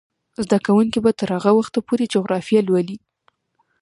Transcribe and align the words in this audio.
زده 0.43 0.57
کوونکې 0.65 0.99
به 1.05 1.11
تر 1.19 1.29
هغه 1.35 1.51
وخته 1.59 1.79
پورې 1.87 2.11
جغرافیه 2.13 2.61
لولي. 2.67 2.97